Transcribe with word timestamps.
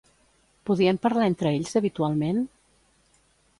Podien 0.69 0.99
parlar 1.03 1.27
entre 1.33 1.53
ells 1.59 1.79
habitualment? 1.83 2.43